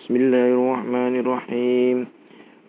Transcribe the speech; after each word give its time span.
Bismillahirrahmanirrahim. 0.00 2.08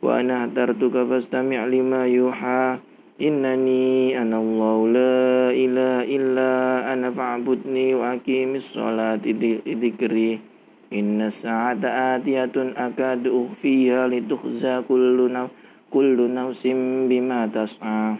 Wa 0.03 0.19
ana 0.19 0.43
hatartuka 0.43 1.07
fastami' 1.07 1.63
lima 1.71 2.03
yuha. 2.03 2.83
Innani 3.23 4.11
ana 4.11 4.35
Allah 4.35 4.75
la 4.91 5.55
ilaha 5.55 6.91
ana 6.91 7.07
fa'budni 7.07 7.95
wa 7.95 8.19
aqimis 8.19 8.75
salati 8.75 9.31
dzikri 9.31 10.43
Inna 10.91 11.31
sa'ata 11.31 12.19
akadu 12.19 13.47
ukhfiha 13.47 14.11
litukhza 14.11 14.83
kullu 14.83 15.31
nafsin 15.31 15.55
kullu 15.87 16.27
nafsin 16.27 17.07
bima 17.07 17.47
tas'a. 17.47 18.19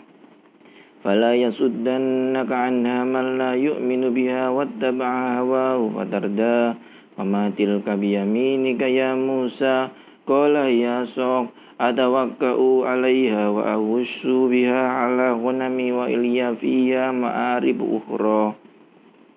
Fala 1.04 1.36
yasuddannaka 1.36 2.64
anha 2.64 3.04
man 3.04 3.36
la 3.36 3.60
yu'minu 3.60 4.16
biha 4.16 4.56
wattaba'a 4.56 5.44
hawahu 5.44 6.00
fatarda. 6.00 6.80
وما 7.18 7.52
تلك 7.58 7.90
بيمينك 7.90 8.82
يا 8.82 9.16
موسى 9.16 9.88
قال 10.28 10.56
يا 10.56 11.06
صاح 11.06 11.46
أتوكأ 11.82 12.60
عليها 12.86 13.50
وأهش 13.50 14.28
بها 14.28 14.88
على 14.88 15.34
غنمي 15.34 15.92
وإلي 15.92 16.56
فيها 16.56 17.12
مآرب 17.12 17.80
أخرى 17.98 18.54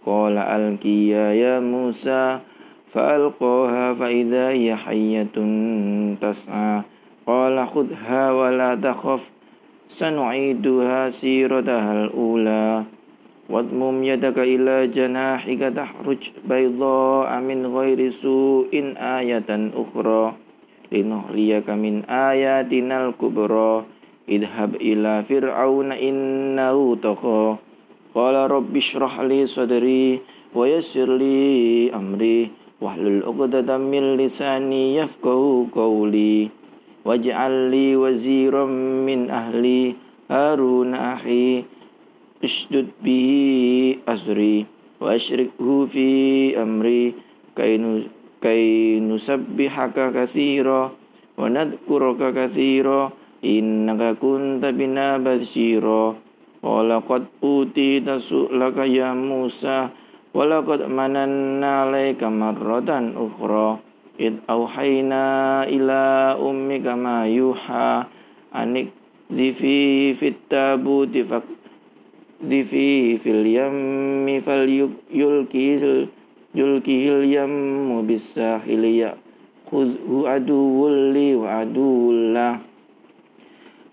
قال 0.07 0.39
ألقيا 0.39 1.33
يا 1.33 1.61
موسى 1.61 2.39
فألقاها 2.93 3.95
فإذا 3.95 4.49
هي 4.49 4.77
حية 4.77 5.37
تسعى 6.21 6.83
قال 7.27 7.67
خذها 7.67 8.33
ولا 8.33 8.75
تخف 8.75 9.31
سنعيدها 9.89 11.11
سيرتها 11.11 12.05
الأولى 12.05 12.85
واضمم 13.51 14.05
يدك 14.05 14.39
إلى 14.39 14.87
جناحك 14.87 15.61
تحرج 15.77 16.23
بيضاء 16.49 17.41
من 17.41 17.67
غير 17.77 18.11
سوء 18.11 18.73
آية 18.97 19.51
أخرى 19.77 20.33
لنهريك 20.93 21.71
من 21.71 22.05
آياتنا 22.05 22.97
الكبرى 23.09 23.85
اذهب 24.29 24.75
إلى 24.75 25.23
فرعون 25.23 25.93
إنه 25.93 26.95
طغى 27.03 27.57
قال 28.15 28.51
رب 28.51 28.77
اشرح 28.77 29.21
لي 29.21 29.47
صدري 29.47 30.21
ويسر 30.55 31.17
لي 31.17 31.91
أمري 31.95 32.49
واحلل 32.81 33.23
عقدة 33.23 33.79
من 33.79 34.17
لساني 34.17 34.97
يفقه 34.97 35.67
قولي 35.75 36.49
واجعل 37.05 37.53
لي 37.71 37.97
وزيرا 37.97 38.65
من 39.07 39.31
أهلي 39.31 39.95
هارون 40.31 40.95
أخي 40.95 41.65
اشدد 42.44 42.88
به 43.04 43.30
أزري 44.08 44.66
وأشركه 45.02 45.86
في 45.86 46.08
أمري 46.62 47.14
كي 48.42 49.00
نسبحك 49.00 49.98
كثيرا 50.16 50.92
ونذكرك 51.38 52.22
كثيرا 52.36 53.02
إنك 53.46 54.02
كنت 54.22 54.64
بنا 54.66 55.18
بشيرا 55.18 56.16
قال 56.64 56.90
قد 57.10 57.24
أوتيت 57.44 58.08
سؤلك 58.12 58.78
يا 58.78 59.14
موسى 59.14 59.88
ولقد 60.34 60.82
مننا 60.92 61.72
عليك 61.82 62.24
مرة 62.24 62.92
أخرى 63.16 63.68
إذ 64.20 64.34
أوحينا 64.50 65.24
إلى 65.64 66.02
أمك 66.40 66.86
ما 66.88 67.28
يوحى 67.28 68.04
أن 68.56 68.70
اكذفي 68.76 70.14
في 70.14 70.28
التابوت 70.28 71.16
Divi 72.45 73.17
fil 73.17 73.41
yammi 73.41 74.37
fal 74.45 74.69
yulkihil 75.09 76.13
yulkihil 76.53 77.25
yammu 77.25 78.05
bisahili 78.05 79.01
ya 79.01 79.17
khudhu 79.65 80.29
aduwul 80.29 81.17
li 81.17 81.33
wa 81.33 81.65
aduwullah 81.65 82.61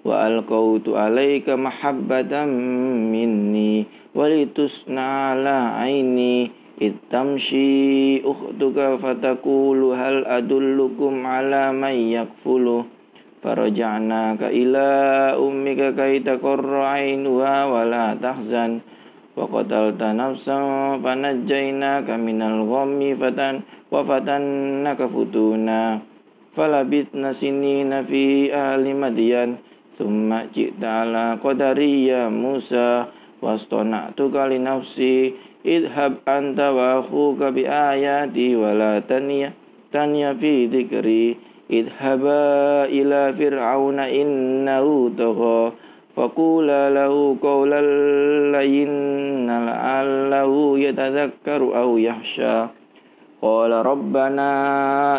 wa 0.03 0.13
alqautu 0.27 0.99
alaika 0.99 1.55
mahabbatan 1.55 2.51
minni 3.07 3.87
walitusna 4.11 5.31
ala 5.31 5.79
aini 5.79 6.51
itamshi 6.75 8.19
ukhtuka 8.25 8.99
fatakulu 8.99 9.95
hal 9.95 10.27
adullukum 10.27 11.23
ala 11.23 11.71
may 11.71 12.19
yakfuluh 12.19 12.83
فرجعناك 13.42 14.42
إلى 14.42 14.86
أمك 15.38 15.80
كي 15.94 16.18
تقر 16.18 16.70
عينها 16.74 17.56
ولا 17.64 18.06
تحزن 18.22 18.80
وقتلت 19.36 20.02
نفسا 20.02 20.58
فنجيناك 21.04 22.08
من 22.10 22.38
الغم 22.42 23.00
فتن 23.20 23.54
وفتنك 23.92 25.00
فتونا 25.14 25.82
فلبثنا 26.56 27.32
سنين 27.32 27.92
في 28.02 28.24
أهل 28.54 28.84
مدين 28.96 29.50
ثم 29.98 30.28
جئت 30.54 30.82
على 30.84 31.38
قدري 31.44 32.06
يا 32.06 32.28
موسى 32.28 33.04
واصطنعتك 33.42 34.34
لنفسي 34.36 35.32
اذهب 35.66 36.12
أنت 36.28 36.60
وأخوك 36.60 37.40
بآياتي 37.42 38.56
ولا 38.56 38.98
تنيا 38.98 39.52
تنيا 39.92 40.32
في 40.32 40.66
ذكري 40.66 41.36
اذهبا 41.71 42.85
إلى 42.85 43.33
فرعون 43.33 43.99
إنه 43.99 45.11
طغى 45.17 45.71
فقولا 46.15 46.89
له 46.89 47.35
قولا 47.41 47.81
لينا 48.51 49.65
لعله 49.65 50.79
يتذكر 50.79 51.81
أو 51.81 51.97
يخشى. 51.97 52.65
قال 53.41 53.71
ربنا 53.71 54.51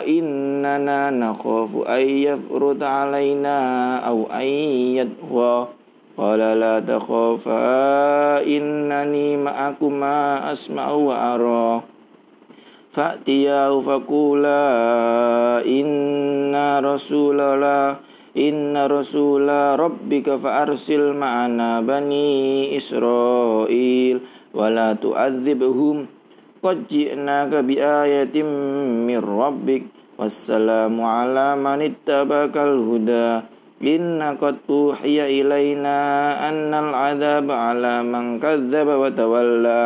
إننا 0.06 1.10
نخاف 1.10 1.76
أن 1.88 2.00
يفرط 2.00 2.82
علينا 2.82 3.58
أو 3.98 4.26
أن 4.32 4.46
يطغى. 5.00 5.68
قال 6.16 6.38
لا 6.38 6.80
تخافا 6.80 8.46
إنني 8.46 9.36
معكما 9.36 10.52
أسمع 10.52 10.90
وأرى. 10.90 11.82
فأتياه 12.92 13.80
فقولا 13.80 14.60
رسول 16.94 17.40
الله 17.40 17.96
إن 18.36 18.72
رسول 18.76 19.48
ربك 19.84 20.26
فأرسل 20.36 21.02
معنا 21.12 21.80
بني 21.80 22.30
إسرائيل 22.76 24.16
ولا 24.54 24.88
تعذبهم 24.92 25.96
قد 26.62 26.78
جئناك 26.88 27.52
بآية 27.68 28.36
من 29.08 29.20
ربك 29.20 29.82
والسلام 30.18 30.94
على 31.00 31.56
من 31.56 31.78
اتبعك 31.88 32.56
الهدى 32.56 33.30
إن 33.82 34.22
قد 34.40 34.56
أوحي 34.70 35.18
إلينا 35.40 35.98
أن 36.48 36.70
العذاب 36.74 37.50
على 37.50 37.94
من 38.02 38.38
كذب 38.40 38.88
وتولى 38.88 39.82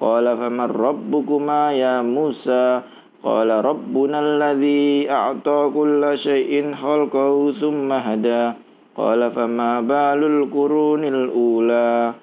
قال 0.00 0.26
فمن 0.38 0.68
ربكما 0.70 1.60
يا 1.72 2.02
موسى 2.02 2.80
قال 3.22 3.50
ربنا 3.50 4.20
الذي 4.20 5.10
أعطى 5.10 5.70
كل 5.74 6.12
شيء 6.14 6.74
خلقه 6.74 7.52
ثم 7.52 7.92
هدى. 7.92 8.52
قال 8.96 9.30
فما 9.30 9.80
بال 9.80 10.24
القرون 10.24 11.04
الأولى؟ 11.04 12.14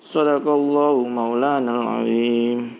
صدق 0.00 0.48
الله 0.48 0.96
مولانا 1.08 1.70
العظيم. 1.82 2.76